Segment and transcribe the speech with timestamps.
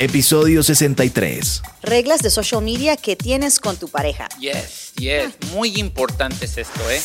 [0.00, 1.62] episodio 63.
[1.82, 4.28] Reglas de social media que tienes con tu pareja.
[4.40, 5.34] Yes, yes.
[5.52, 7.02] Muy importante es esto, ¿eh?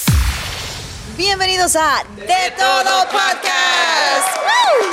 [1.18, 4.38] Bienvenidos a De, Todo Podcast.
[4.38, 4.92] ¡Woo!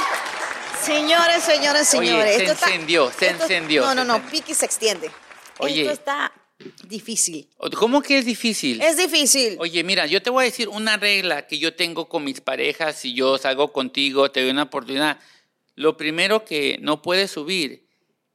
[0.84, 2.36] Señores, señores, Oye, señores.
[2.36, 4.26] se esto está- encendió, se esto- encendió, No, no, no.
[4.30, 5.08] Piqui se extiende.
[5.58, 5.82] Oye.
[5.82, 6.32] Esto está
[6.88, 7.48] difícil.
[7.78, 8.82] ¿Cómo que es difícil?
[8.82, 9.56] Es difícil.
[9.60, 12.96] Oye, mira, yo te voy a decir una regla que yo tengo con mis parejas.
[12.98, 15.18] Si yo salgo contigo, te doy una oportunidad.
[15.76, 17.81] Lo primero que no puedes subir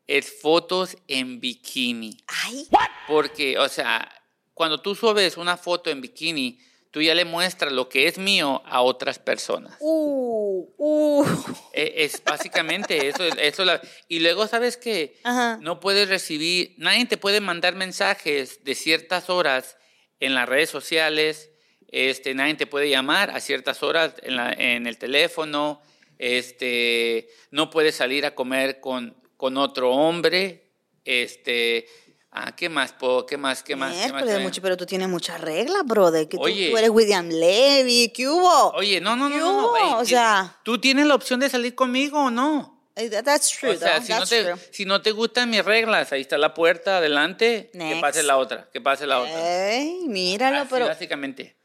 [0.07, 2.17] es fotos en bikini.
[2.27, 2.67] Ay,
[3.07, 4.09] Porque, o sea,
[4.53, 6.59] cuando tú subes una foto en bikini,
[6.91, 9.75] tú ya le muestras lo que es mío a otras personas.
[9.81, 11.25] uh, uh.
[11.73, 13.23] E- Es básicamente eso.
[13.25, 15.19] eso la- y luego, ¿sabes qué?
[15.23, 15.59] Ajá.
[15.61, 19.77] No puedes recibir, nadie te puede mandar mensajes de ciertas horas
[20.19, 21.51] en las redes sociales,
[21.89, 25.81] este, nadie te puede llamar a ciertas horas en, la- en el teléfono,
[26.17, 30.73] este, no puedes salir a comer con, con otro hombre,
[31.05, 31.85] este,
[32.31, 32.91] ah, ¿qué más?
[32.93, 33.63] puedo- ¿Qué más?
[33.63, 33.95] ¿Qué más?
[33.95, 34.41] ¿Qué más?
[34.41, 36.27] Mucho, pero tú tienes muchas reglas, brother.
[36.27, 36.69] Que tú, Oye.
[36.71, 38.11] tú eres William Levy.
[38.13, 38.71] ¿Qué hubo?
[38.71, 41.75] Oye, no, no, no, ¿Qué no, no, O sea- tú tienes la opción de salir
[41.75, 42.75] conmigo o no.
[42.95, 44.55] Eh, that- That's true, O sea, si no, te, true.
[44.71, 48.69] si no te gustan mis reglas, ahí está la puerta adelante, que pase la otra,
[48.73, 49.75] que pase la otra.
[49.75, 50.85] Ey, míralo, Así, pero...
[50.85, 50.87] Mm.
[50.87, 51.57] básicamente.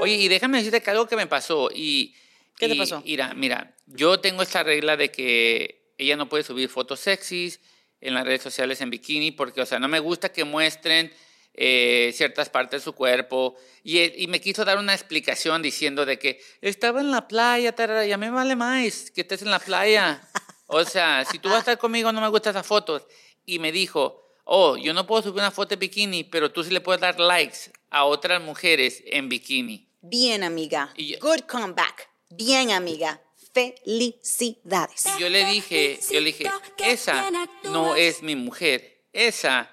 [0.00, 1.68] Oye, y déjame decirte que algo que me pasó.
[1.72, 2.16] Y,
[2.56, 3.00] ¿Qué te pasó?
[3.06, 7.60] Mira, mira, yo tengo esta regla de que ella no puede subir fotos sexys
[8.00, 11.12] en las redes sociales en bikini porque, o sea, no me gusta que muestren
[11.54, 13.56] eh, ciertas partes de su cuerpo.
[13.82, 18.06] Y, y me quiso dar una explicación diciendo de que estaba en la playa, tarara,
[18.06, 20.22] y a mí me vale más que estés en la playa.
[20.66, 23.06] O sea, si tú vas a estar conmigo, no me gustan esas fotos.
[23.44, 26.70] Y me dijo, oh, yo no puedo subir una foto en bikini, pero tú sí
[26.70, 29.88] le puedes dar likes a otras mujeres en bikini.
[30.00, 30.94] Bien, amiga.
[30.96, 32.08] Yo- Good comeback.
[32.30, 33.20] Bien, amiga.
[33.52, 35.06] Felicidades.
[35.16, 37.30] Y yo le dije, yo le dije, esa
[37.64, 39.04] no es mi mujer.
[39.12, 39.70] Esa,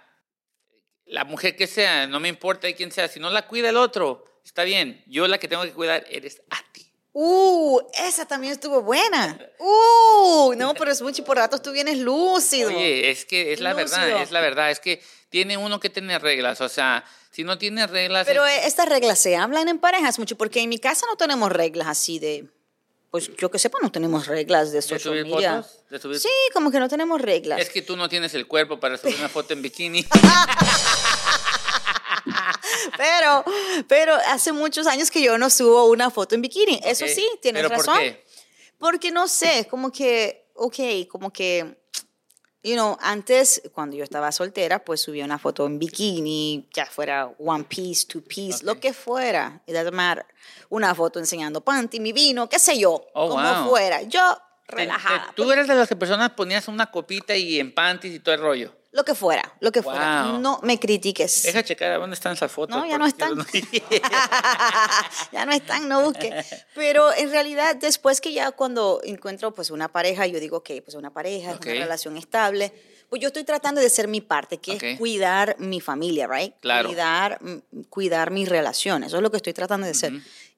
[1.05, 4.41] la mujer que sea, no me importa quién sea, si no la cuida el otro,
[4.43, 5.03] está bien.
[5.07, 6.83] Yo la que tengo que cuidar eres a ti.
[7.19, 9.39] Uh, esa también estuvo buena.
[9.59, 12.69] Uh, no, pero es mucho y por ratos tú vienes lúcido.
[12.69, 13.99] Oye, es que es la Lúcido.
[14.01, 17.57] verdad, es la verdad, es que tiene uno que tener reglas, o sea, si no
[17.57, 18.25] tiene reglas...
[18.27, 21.51] pero es- estas reglas se hablan en parejas mucho, porque en mi casa no tenemos
[21.51, 22.47] reglas así de.
[23.25, 25.61] Pues yo que sepa, no tenemos reglas de ¿De social subir media.
[25.63, 25.79] fotos?
[25.89, 27.59] ¿De subir- Sí, como que no tenemos reglas.
[27.59, 30.05] Es que tú no tienes el cuerpo para subir una foto en bikini.
[32.97, 33.43] Pero,
[33.87, 36.79] pero hace muchos años que yo no subo una foto en bikini.
[36.83, 38.01] Eso sí, tienes ¿pero por razón.
[38.01, 38.23] qué?
[38.77, 40.75] Porque no sé, como que, ok,
[41.09, 41.77] como que,
[42.63, 47.31] you know, antes cuando yo estaba soltera, pues subía una foto en bikini, ya fuera
[47.39, 48.79] one piece, two piece, lo Ok.
[48.79, 49.61] que fuera.
[49.67, 50.25] It doesn't matter.
[50.69, 53.69] Una foto enseñando panty, mi vino, qué sé yo, Oh, como wow.
[53.69, 54.01] fuera.
[54.03, 54.21] Yo
[54.67, 55.31] Te- relajada.
[55.35, 58.41] Tú eres de las que personas ponías una copita y en panties y todo el
[58.41, 58.73] rollo.
[58.97, 60.23] Lo que fuera, lo que fuera.
[60.23, 60.39] Wow.
[60.39, 61.43] No me critiques.
[61.43, 62.75] Deja checar dónde están esas fotos.
[62.75, 63.37] No, ya no están.
[65.31, 66.33] ya no están, no busque.
[66.73, 70.95] Pero en realidad, después que ya cuando encuentro pues una pareja, yo digo que pues
[70.95, 71.65] una pareja, es Ok.
[71.67, 72.73] una relación estable,
[73.07, 74.83] pues yo estoy tratando de hacer mi parte, que Ok.
[74.83, 76.55] es cuidar mi familia, right?
[76.59, 76.89] Claro.
[76.89, 79.09] Cuidar, mm, cuidar mis relaciones.
[79.09, 80.11] Eso es lo que estoy tratando de hacer.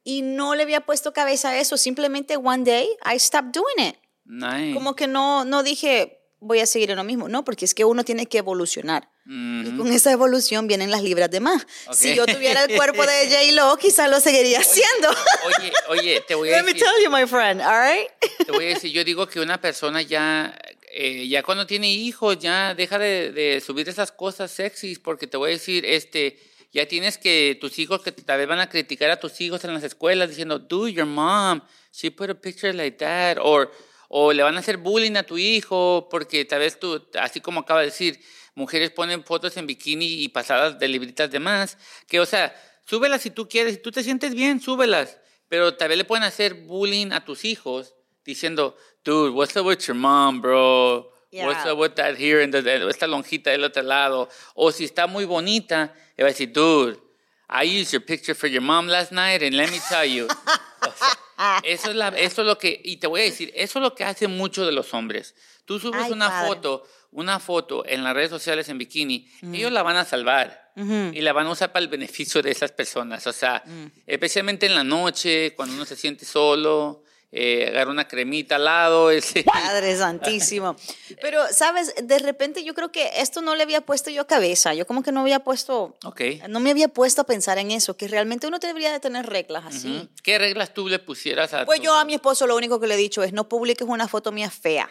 [0.06, 1.76] Y no le había puesto cabeza a eso.
[1.76, 3.98] Simplemente one day I stopped doing it.
[4.24, 4.74] Nice.
[4.74, 7.28] Como que no, no dije voy a seguir en lo mismo.
[7.30, 9.10] No, porque es que uno tiene que evolucionar.
[9.26, 11.62] Y con esa evolución vienen las libras de más.
[11.86, 11.94] Ok.
[11.94, 15.10] Si yo tuviera el cuerpo de J-Lo, quizás lo seguiría haciendo.
[15.46, 18.10] Oye, oye, te voy a Let me decir, tell you, my friend, all right?
[18.44, 20.58] te voy a decir, yo digo que una persona ya,
[20.92, 25.38] eh, ya cuando tiene hijos, ya deja de, de subir esas cosas sexys, porque te
[25.38, 26.40] voy a decir, este,
[26.72, 29.74] ya tienes que tus hijos que tal vez van a criticar a tus hijos en
[29.76, 31.62] las escuelas diciendo, dude, your mom,
[31.92, 33.72] she put a picture like that, or,
[34.10, 37.62] o le van a hacer bullying a tu hijo, porque tal vez tú, así como
[37.62, 38.20] acaba de decir,
[38.56, 41.78] mujeres ponen fotos en bikini y pasadas de libritas de más,
[42.08, 42.54] que o sea,
[42.86, 45.18] súbelas si tú quieres, si tú te sientes bien, súbelas,
[45.48, 47.94] pero tal vez le pueden hacer bullying a tus hijos
[48.26, 48.76] diciendo,
[49.06, 51.12] dude, what's up with your mom, bro?
[51.32, 51.74] What's Yeah.
[51.74, 54.28] up with that here, the- esta lonjita del otro lado?
[54.56, 57.00] O si está muy bonita, le va a decir, dude,
[57.48, 60.28] I used your picture for your mom last night and let me tell you.
[61.40, 63.84] Sea, eso, es la, eso es lo que, y te voy a decir, eso es
[63.84, 65.36] lo que hacen muchos de los hombres.
[65.66, 66.48] Tú subes Ay, una padre.
[66.48, 71.22] foto, una foto en las redes sociales en bikini, ellos la van a salvar y
[71.22, 73.26] la van a usar para el beneficio de esas personas.
[73.28, 73.64] O sea,
[74.06, 79.12] especialmente en la noche, cuando uno se siente solo, eh, agarra una cremita al lado.
[79.12, 80.76] ese- Padre Santísimo.
[81.22, 81.94] Pero, ¿sabes?
[82.02, 84.74] De repente yo creo que esto no le había puesto yo cabeza.
[84.74, 86.22] Yo como que no había puesto, Ok.
[86.48, 89.64] no me había puesto a pensar en eso, que realmente uno debería de tener reglas
[89.66, 90.10] así.
[90.24, 92.88] ¿Qué reglas tú le pusieras a Pues tu- yo a mi esposo lo único que
[92.88, 94.90] le he dicho es no publiques una foto mía fea.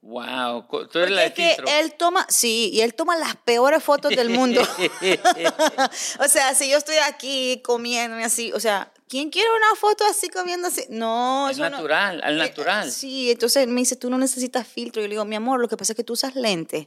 [0.00, 3.82] Wow, tú eres Porque la es que él toma, sí, y él toma las peores
[3.82, 4.62] fotos del mundo.
[6.20, 10.04] o sea, si yo estoy aquí comiendo y así, o sea, ¿quién quiere una foto
[10.04, 10.84] así comiendo así?
[10.90, 12.90] No, Es eso no- natural, al Eh, natural.
[12.90, 15.02] Sí, entonces me dice, tú no necesitas filtro.
[15.02, 16.86] Yo le digo, mi amor, lo que pasa es que tú usas lentes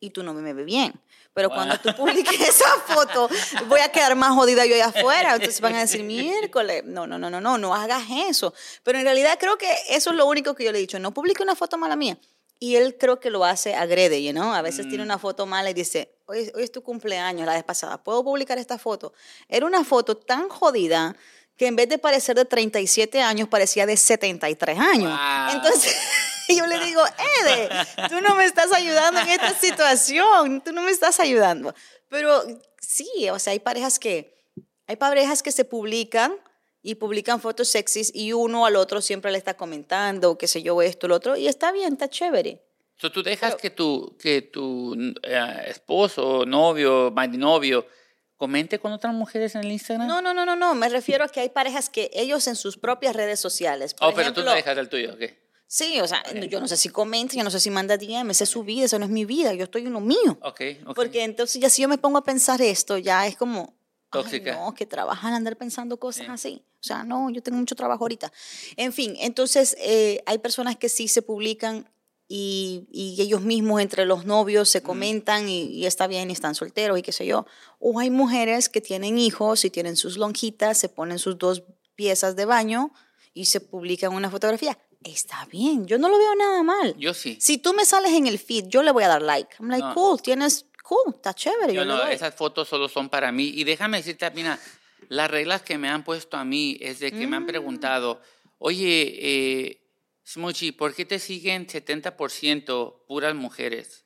[0.00, 0.94] y tú no me ves bien.
[1.32, 3.28] Pero cuando tú publiques esa foto,
[3.68, 5.34] voy a quedar más jodida yo allá afuera.
[5.36, 8.52] Entonces van a decir, miércoles, no, no, no, no, no, no hagas eso.
[8.82, 11.12] Pero en realidad creo que eso es lo único que yo le he dicho, no
[11.14, 12.18] publique una foto mala mía.
[12.62, 14.52] Y él creo que lo hace agrede, you know?
[14.52, 17.64] A veces tiene una foto mala y dice, hoy, hoy es tu cumpleaños, la vez
[17.64, 19.14] pasada, ¿puedo publicar esta foto?
[19.48, 21.16] Era una foto tan jodida
[21.60, 25.10] que en vez de parecer de 37 años, parecía de 73 años.
[25.10, 25.56] Wow.
[25.56, 25.94] Entonces,
[26.48, 27.02] yo le digo,
[27.42, 27.68] Ede,
[28.08, 31.74] tú no me estás ayudando en esta situación, tú no me estás ayudando.
[32.08, 32.42] Pero
[32.80, 34.42] sí, o sea, hay parejas que,
[34.86, 36.34] hay parejas que se publican
[36.82, 40.80] y publican fotos sexys y uno al otro siempre le está comentando, qué sé yo,
[40.80, 42.64] esto, lo otro, y está bien, está chévere.
[42.96, 47.86] So, tú dejas que tu, que tu eh, esposo, novio, marinovio,
[48.40, 50.08] comente con otras mujeres en el Instagram.
[50.08, 52.78] No, no, no, no, no, me refiero a que hay parejas que ellos en sus
[52.78, 55.24] propias redes sociales, por oh, pero tú no dejas el tuyo, ¿ok?
[55.66, 58.44] Sí, o sea, yo no sé si comenta, yo no sé si manda DM, esa
[58.44, 60.38] es su vida, esa no es mi vida, yo estoy en lo mío.
[60.40, 60.94] Ok, ok.
[60.94, 63.74] Porque entonces ya si yo me pongo a pensar esto, ya es como...
[64.10, 64.54] Tóxica.
[64.54, 66.32] no, que trabajan andar pensando cosas Sí.
[66.32, 66.64] así.
[66.80, 68.32] O sea, no, yo tengo mucho trabajo ahorita.
[68.76, 71.88] En fin, entonces eh, hay personas que sí se publican
[72.32, 76.54] y, y ellos mismos entre los novios se comentan y, y está bien y están
[76.54, 77.44] solteros y qué sé yo.
[77.80, 81.64] O hay mujeres que tienen hijos y tienen sus lonjitas, se ponen sus dos
[81.96, 82.92] piezas de baño
[83.34, 84.78] y se publican una fotografía.
[85.02, 86.94] Está bien, yo no lo veo nada mal.
[86.96, 87.36] Yo sí.
[87.40, 89.56] Si tú me sales en el feed, yo le voy a dar like.
[89.58, 89.94] I'm like, No.
[89.94, 91.74] cool, tienes, cool, está chévere.
[91.74, 93.48] Yo Yo, no, esas fotos solo son para mí.
[93.56, 94.56] Y déjame decirte, mira,
[95.08, 98.20] las reglas que me han puesto a mí es de que me han preguntado,
[98.58, 99.80] oye, eh,
[100.32, 104.04] Smoochie, ¿por qué te siguen 70% puras mujeres?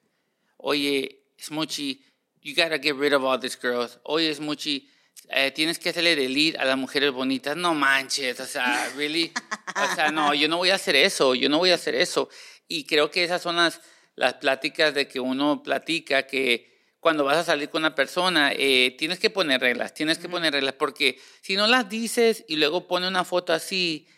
[0.56, 2.00] Oye, Smoochie,
[2.40, 3.98] you gotta get rid of all these girls.
[4.04, 4.88] Oye, Smoochie,
[5.28, 7.58] eh, tienes que hacerle delete a las mujeres bonitas.
[7.58, 9.32] No manches, o sea, really.
[9.76, 12.30] O sea, no, yo no voy a hacer eso, yo no voy a hacer eso.
[12.68, 13.82] Y creo que esas son las,
[14.14, 18.96] las pláticas de que uno platica que cuando vas a salir con una persona, eh,
[18.96, 22.86] tienes que poner reglas, tienes que poner reglas, porque si no las dices y luego
[22.86, 24.08] pone una foto así,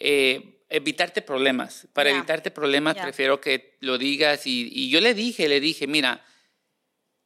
[0.00, 1.86] eh, evitarte problemas.
[1.92, 4.46] Para evitarte problemas, prefiero que lo digas.
[4.46, 6.24] Y, y yo le dije, le dije, mira,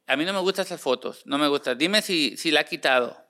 [0.06, 1.74] a mí no me gustan esas fotos, no me gusta.
[1.74, 3.27] Dime si, si la ha quitado.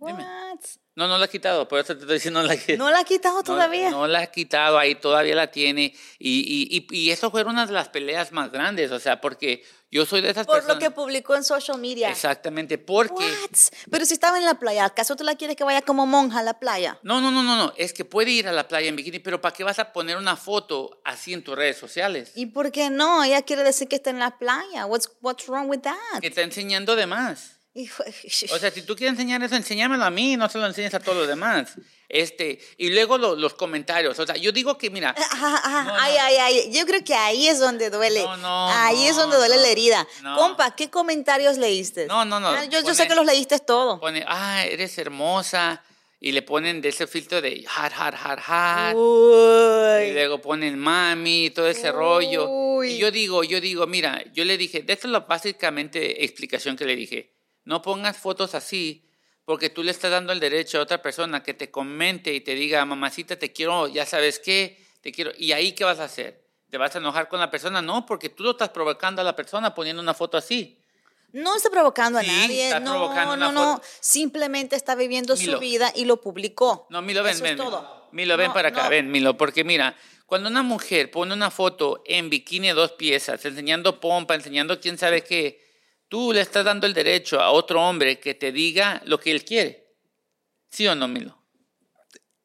[0.00, 0.22] Dime.
[0.24, 0.58] What?
[0.96, 2.78] No, no la ha quitado, por eso te estoy diciendo no la quitado.
[2.78, 3.90] ¿No la ha quitado No- todavía?
[3.90, 5.94] No, la ha quitado, ahí todavía la tiene.
[6.18, 9.64] Y, y, y, y eso fue una de las peleas más grandes, o sea, porque
[9.90, 10.76] yo soy de esas Por personas.
[10.76, 12.10] lo que publicó en social media.
[12.10, 13.14] Exactamente, porque.
[13.24, 13.58] What?
[13.90, 16.42] Pero si estaba en la playa, ¿acaso tú la quieres que vaya como monja a
[16.42, 16.98] la playa?
[17.02, 17.72] No, no, no, no, no.
[17.76, 20.16] Es que puede ir a la playa en bikini, pero ¿para qué vas a poner
[20.18, 22.32] una foto así en tus redes sociales?
[22.34, 23.24] ¿Y por qué no?
[23.24, 24.84] Ella quiere decir que está en la playa.
[24.86, 26.20] What's, what's wrong with that?
[26.20, 27.56] Que está enseñando de más.
[27.72, 28.02] Hijo-
[28.52, 30.98] O sea, si tú quieres enseñar eso, enséñamelo a mí, no se lo enseñes a
[30.98, 31.74] todos los demás.
[32.08, 34.18] Este, y luego lo- los comentarios.
[34.18, 36.20] O sea, yo digo que, mira, Ajá, ajá, No, ay, no.
[36.24, 36.72] ay, ay.
[36.72, 38.24] Yo creo que ahí es donde duele.
[38.40, 40.08] No, ahí es donde duele la herida.
[40.36, 42.06] Compa, ¿qué comentarios leíste?
[42.06, 42.48] No, no, no.
[42.48, 44.00] Ah, Yo, yo Pone- sé que los leíste todos.
[44.00, 45.84] pone, ah, eres hermosa.
[46.22, 48.92] Y le ponen de ese filtro de hot, hot, hot, hot.
[48.92, 50.12] Y Uy.
[50.12, 52.46] luego ponen mami y todo ese rollo.
[52.46, 52.94] Uy.
[52.94, 56.76] Y yo digo, yo digo, mira, yo le dije, de esto es la básicamente explicación
[56.76, 57.30] que le dije.
[57.64, 59.06] No pongas fotos así
[59.44, 62.54] porque tú le estás dando el derecho a otra persona que te comente y te
[62.54, 65.32] diga, mamacita, te quiero, ya sabes qué, te quiero.
[65.36, 66.44] ¿Y ahí qué vas a hacer?
[66.70, 67.82] ¿Te vas a enojar con la persona?
[67.82, 70.78] No, porque tú lo estás provocando a la persona poniendo una foto así.
[71.32, 72.64] No está provocando a Sí, nadie.
[72.66, 73.82] está no, provocando no, una no.
[74.00, 75.54] Simplemente está viviendo Milo.
[75.54, 76.86] su vida y lo publicó.
[76.90, 77.52] No, Milo, ven, Eso ven.
[77.52, 77.66] es ven.
[77.70, 78.08] todo.
[78.12, 78.90] Milo, ven No, para acá, no.
[78.90, 83.44] ven, Milo, porque mira, cuando una mujer pone una foto en bikini de dos piezas,
[83.44, 85.64] enseñando pompa, enseñando quién sabe qué,
[86.10, 89.44] tú le estás dando el derecho a otro hombre que te diga lo que él
[89.46, 89.94] quiere.
[90.70, 91.38] ¿Sí o no, Milo?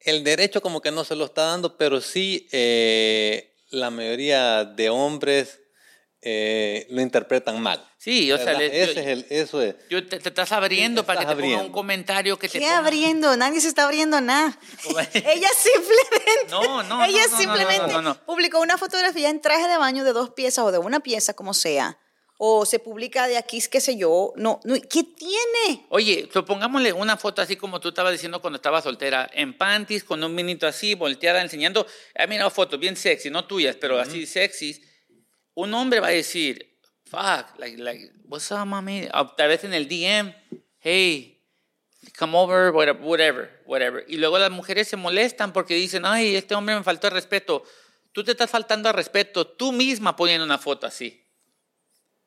[0.00, 4.88] El derecho como que no se lo está dando, pero sí eh, la mayoría de
[4.88, 5.60] hombres
[6.22, 7.84] eh, lo interpretan mal.
[7.98, 8.60] Sí, o sea, ¿verdad?
[8.60, 9.74] le- Ese yo, es el, eso es.
[9.90, 11.72] yo te, te estás abriendo te para que te ponga un abriendo.
[11.72, 13.36] comentario que te ¿Qué ponga- abriendo?
[13.36, 14.56] Nadie se está abriendo nada.
[15.14, 18.24] Ella simplemente, No, no, ella no, no, no, simplemente no, no, no.
[18.26, 21.52] publicó una fotografía en traje de baño de dos piezas o de una pieza, como
[21.52, 21.98] sea.
[22.38, 24.32] O se publica de aquí, qué sé yo.
[24.36, 25.86] No, no, ¿qué tiene?
[25.88, 30.22] Oye, supongámosle una foto así como tú estabas diciendo cuando estabas soltera, en panties, con
[30.22, 31.86] un minito así, volteada, enseñando.
[32.14, 34.82] He mirado fotos bien sexy, no tuyas, pero así sexy.
[35.54, 39.08] Un hombre va a decir, fuck, like, like, what's up, mami?
[39.14, 40.34] O tal vez en el DM,
[40.80, 41.36] hey,
[42.18, 44.04] come over, whatever, whatever, whatever.
[44.08, 47.62] Y luego las mujeres se molestan porque dicen, ay, este hombre me faltó el respeto.
[48.12, 51.25] tú te estás faltando al respeto tú misma poniendo una foto así.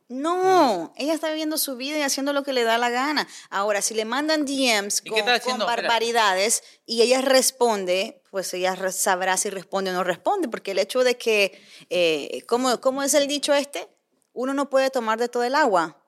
[0.10, 3.28] No, ella está viviendo su vida y haciendo lo que le da la gana.
[3.52, 9.38] Ahora, si le mandan DMs ¿Y qué con, barbaridades y ella responde, pues ella sabrá
[9.38, 11.62] si responde o no responde, porque el hecho de que,
[11.92, 13.88] eh, ¿cómo, cómo es el dicho este?
[14.34, 16.02] Uno no puede tomar de todo el agua,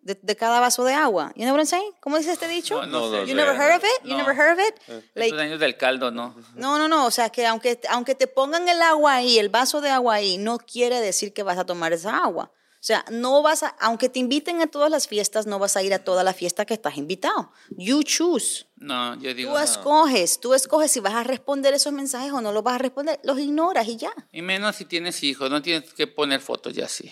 [0.00, 1.32] de, de cada vaso de agua.
[1.36, 1.92] You know what I'm saying?
[2.00, 2.84] ¿Cómo dice este dicho?
[2.86, 3.24] No, no No.
[3.24, 4.02] You never heard of it?
[4.02, 4.16] You No.
[4.16, 5.06] never heard of it?
[5.14, 6.34] Like, años del caldo, no.
[6.56, 7.06] no, no, no.
[7.06, 10.38] O sea, que aunque, aunque te pongan el agua ahí, el vaso de agua ahí,
[10.38, 12.50] no quiere decir que vas a tomar esa agua.
[12.84, 15.82] O sea, no vas a, aunque te inviten a todas las fiestas, no vas a
[15.82, 17.50] ir a toda la fiesta que estás invitado.
[17.78, 18.66] You choose.
[18.76, 19.52] No, yo digo.
[19.52, 19.64] Tú no.
[19.64, 23.18] escoges, tú escoges si vas a responder esos mensajes o no los vas a responder.
[23.24, 24.12] Los ignoras y ya.
[24.32, 27.10] Y menos si tienes hijos, no tienes que poner fotos ya así.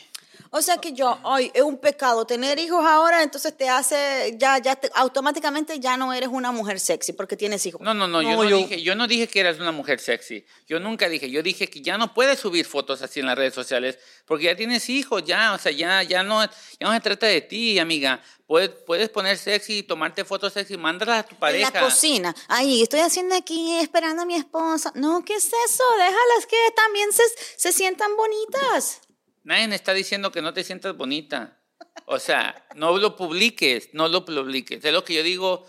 [0.55, 4.59] O sea que yo, ay, es un pecado tener hijos ahora, entonces te hace, ya,
[4.59, 7.81] ya, te- automáticamente ya no eres una mujer sexy porque tienes hijos.
[7.81, 9.99] No, no, no, yo, No, no yo- Dije, yo no dije que eras una mujer
[9.99, 10.45] sexy.
[10.69, 13.55] Yo nunca dije, yo dije que ya no puedes subir fotos así en las redes
[13.55, 16.51] sociales porque ya tienes hijos, ya, o sea, ya, ya, no, ya
[16.83, 18.23] no se trata de ti, amiga.
[18.47, 21.71] Puedes, puedes poner sexy, tomarte fotos sexy, mándalas a tu En pareja.
[21.73, 22.35] la cocina.
[22.49, 24.93] Ahí, estoy haciendo aquí, esperando a mi esposa.
[24.97, 25.83] No, ¿qué es eso?
[25.97, 27.23] Déjalas que también se,
[27.57, 29.01] se sientan bonitas.
[29.45, 31.59] Nadie está diciendo que no te sientas bonita.
[32.07, 34.85] O sea, no lo publiques, no lo publiques.
[34.85, 35.67] Es lo que yo digo,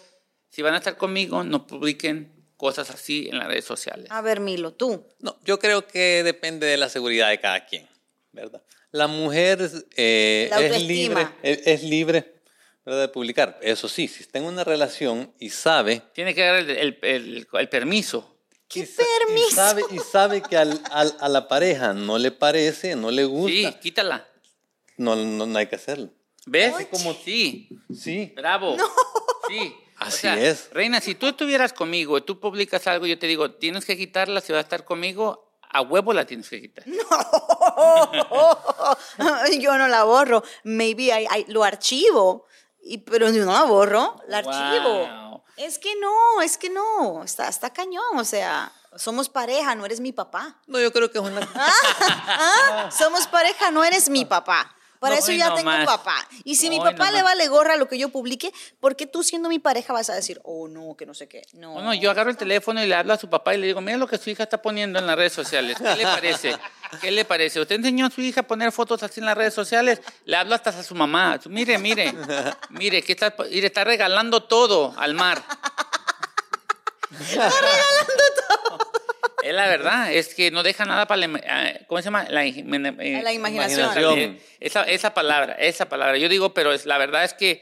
[0.50, 4.08] si van a estar conmigo, no publiquen cosas así en las redes sociales.
[4.10, 5.08] A ver, Milo, tú.
[5.20, 7.88] No, yo creo que depende de la seguridad de cada quien,
[8.32, 8.62] ¿verdad?
[8.92, 9.60] La mujer
[9.98, 12.36] eh, La es libre, es, es libre
[12.86, 13.02] ¿verdad?
[13.02, 13.60] de publicar.
[13.64, 17.48] Eso sí, si está en una relación y sabe, Tiene que dar el, el- el-
[17.52, 18.33] el permiso.
[18.74, 19.56] ¿Qué y, sa- y permiso?
[19.56, 23.28] sabe, y sabe que al- al- a la pareja no le parece, no le Sí,
[23.30, 24.28] gusta, quítala.
[24.98, 26.10] no, no, no hay que hacerlo.
[26.46, 26.74] ¿Ves?
[26.76, 26.88] Oye.
[26.90, 27.70] Como sí.
[27.96, 28.76] Sí, Bravo.
[29.48, 29.74] Sí.
[30.00, 30.70] O Así sea, es.
[30.74, 34.42] Reina, si tú estuvieras conmigo y tú publicas algo, yo te digo, tienes que quitarla
[34.42, 36.84] si vas a estar conmigo, a huevo la tienes que quitar.
[39.60, 40.44] yo no la borro.
[40.64, 42.46] Maybe I- I- lo archivo,
[42.84, 45.08] y, pero yo no la borro, la archivo.
[45.58, 47.24] Es que no, es que no.
[47.24, 50.56] Está, está cañón, o sea, somos pareja, no eres mi papá.
[50.68, 51.48] no, yo creo que es una...
[51.56, 52.90] ¿Ah?
[52.92, 54.76] Somos pareja, no eres mi papá.
[55.04, 55.86] Para No, eso ya no tengo más.
[55.86, 56.16] papá.
[56.46, 59.22] Y si mi papá no le vale gorra lo que yo publique, ¿por qué tú
[59.22, 61.42] siendo mi pareja vas a decir, oh no, que no sé qué?
[61.52, 61.74] No.
[61.74, 63.98] Bueno, yo agarro el teléfono y le hablo a su papá y le digo, mira
[63.98, 65.76] lo que su hija está poniendo en las redes sociales.
[65.78, 66.58] ¿Qué le parece?
[67.02, 67.60] ¿Qué le parece?
[67.60, 70.00] ¿Usted enseñó a su hija a poner fotos así en las redes sociales?
[70.24, 71.38] Le hablo hasta a su mamá.
[71.50, 72.14] Mire, mire,
[72.70, 75.44] mire, que está, mire, está regalando todo al mar.
[77.20, 78.24] Está regalando
[78.70, 78.83] todo.
[79.44, 82.26] Es la verdad, es que no deja nada para la, ah, ¿cómo se llama?
[82.30, 83.82] La, eh, La imaginación.
[83.82, 84.40] Imaginación.
[84.60, 86.18] Esa, esa palabra, esa palabra.
[86.18, 87.62] Yo digo, pero es, la verdad es que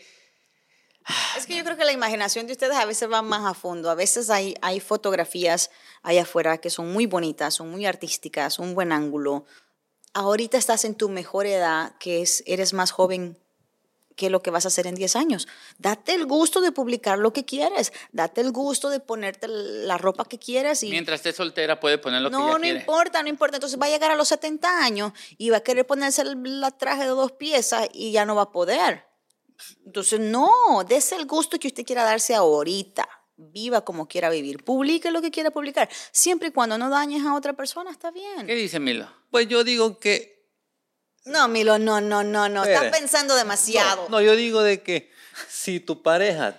[1.35, 3.89] Es que yo creo que la imaginación de ustedes a veces va más a fondo.
[3.89, 5.71] A veces hay, hay fotografías
[6.03, 9.45] allá afuera que son muy bonitas, son muy artísticas, un buen ángulo.
[10.13, 13.37] Ahorita estás en tu mejor edad, que es, eres más joven
[14.15, 15.47] que lo que vas a hacer en 10 años.
[15.77, 17.93] Date el gusto de publicar lo que quieres.
[18.11, 20.83] Date el gusto de ponerte la ropa que quieras.
[20.83, 22.79] Y mientras esté soltera puede poner lo que no, ella no quiere.
[22.79, 23.57] importa, no importa.
[23.57, 26.71] Entonces va a llegar a los 70 años y va a querer ponerse el la
[26.71, 29.05] traje de dos piezas y ya no va a poder.
[29.85, 30.49] Entonces, no,
[30.87, 33.07] dése el gusto que usted quiera darse ahorita.
[33.37, 34.63] Viva como quiera vivir.
[34.63, 35.89] Publique lo que quiera publicar.
[36.11, 38.45] Siempre y cuando no dañes a otra persona, está bien.
[38.45, 39.07] ¿Qué dice Milo?
[39.29, 40.40] Pues yo digo que...
[41.25, 42.63] No, Milo, no, no, no, no.
[42.63, 42.91] Está Espere.
[42.99, 44.03] pensando demasiado.
[44.03, 45.11] No, no, yo digo de que
[45.47, 46.55] si tu pareja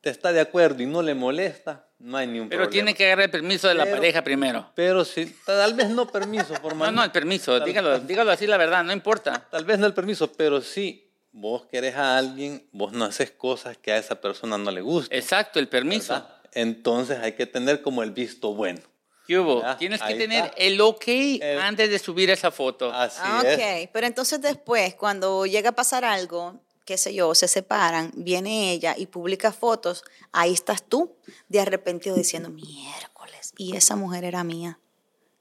[0.00, 2.70] te está de acuerdo y no le molesta, no hay ni un Pero problema.
[2.72, 4.70] tiene que agarrar el permiso de la Pero- pareja primero.
[4.76, 6.94] Pero si, tal vez no permiso No, formal.
[6.94, 9.46] no, el permiso, dígalo, dígalo así la verdad, no importa.
[9.50, 13.76] Tal vez no el permiso, pero si vos querés a alguien, vos no haces cosas
[13.78, 15.14] que a esa persona no le gusta.
[15.14, 16.12] Exacto, el permiso.
[16.14, 16.36] ¿verdad?
[16.52, 18.80] Entonces hay que tener como el visto bueno.
[19.28, 19.60] ¿Qué hubo?
[19.60, 20.56] Ya, Tienes que tener está.
[20.56, 22.90] el ok El- antes de subir esa foto.
[22.90, 23.58] Así Ah, es.
[23.84, 26.54] ok, pero entonces después, cuando llega a pasar algo,
[26.86, 31.14] qué sé yo, se separan, viene ella y publica fotos, ahí estás tú
[31.48, 34.80] de arrepentido diciendo, miércoles, y esa mujer era mía,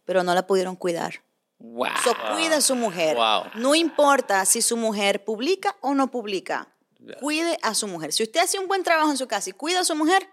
[0.03, 1.23] pero no la pudieron cuidar.
[1.59, 1.87] Wow.
[2.03, 3.15] So, cuida a su mujer.
[3.15, 3.43] Wow.
[3.55, 6.67] No importa si su mujer publica o no publica.
[7.21, 8.11] Cuide a su mujer.
[8.11, 10.27] Si usted hace un buen trabajo en su casa y cuida a su mujer,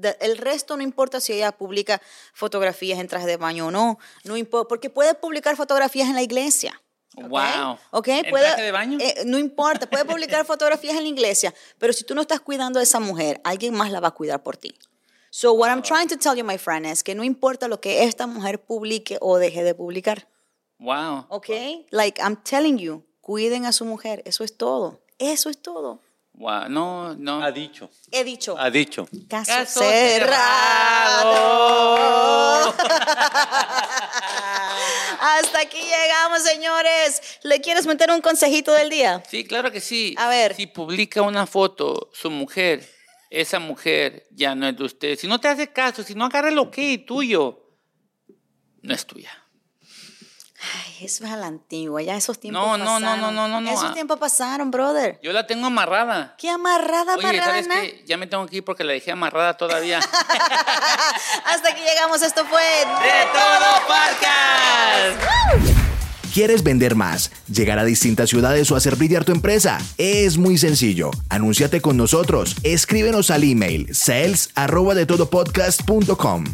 [0.00, 2.00] de- el resto no importa si ella publica
[2.32, 3.98] fotografías en traje de baño o no.
[4.24, 6.80] No importa, porque puede publicar fotografías en la iglesia.
[7.16, 7.28] ¿ok?
[7.28, 7.78] Wow.
[7.90, 8.08] ¿Ok?
[8.08, 8.98] ¿En Puede- traje de baño?
[9.00, 12.78] eh, no importa, puede publicar fotografías en la iglesia, pero si tú no estás cuidando
[12.78, 14.74] a esa mujer, alguien más la va a cuidar por ti.
[15.30, 18.04] So what I'm trying to tell you, my friend, es que no importa lo que
[18.04, 20.28] esta mujer publique o deje de publicar.
[20.78, 21.26] Wow.
[21.28, 21.48] ¿Ok?
[21.90, 24.22] Like, I'm telling you, cuiden a su mujer.
[24.24, 25.00] Eso es todo.
[25.18, 26.00] Eso es todo.
[26.40, 26.70] Wow.
[26.70, 27.42] No, no.
[27.42, 27.90] Ha dicho.
[28.10, 28.56] He dicho.
[28.58, 29.06] Ha dicho.
[29.28, 31.34] Caso, Caso cerrado.
[31.34, 32.74] cerrado.
[35.20, 37.20] Hasta aquí llegamos, señores.
[37.42, 39.22] ¿Le quieres meter un consejito del día?
[39.28, 40.14] Sí, claro que sí.
[40.16, 40.54] A ver.
[40.54, 42.88] Si publica una foto su mujer,
[43.28, 45.18] esa mujer ya no es de usted.
[45.18, 47.66] Si no te hace caso, si no agarra el ok tuyo,
[48.80, 49.30] no es tuya.
[51.00, 53.20] Eso es a la antigua, ya esos tiempos No, no, no, pasaron.
[53.20, 53.94] no, no, no, no, Esos ah.
[53.94, 55.18] tiempos pasaron, brother.
[55.22, 56.34] Yo la tengo amarrada.
[56.36, 58.04] Qué amarrada, Oye, amarrada, ¿sabes qué?
[58.06, 59.98] Ya me tengo que ir porque la dejé amarrada todavía.
[61.46, 62.20] Hasta aquí llegamos.
[62.20, 65.80] Esto fue ¡De todo podcast!
[66.34, 69.78] ¿Quieres vender más, llegar a distintas ciudades o hacer brillar tu empresa?
[69.96, 71.10] Es muy sencillo.
[71.30, 72.56] Anúnciate con nosotros.
[72.62, 76.44] Escríbenos al email sales arroba de todopodcast.com.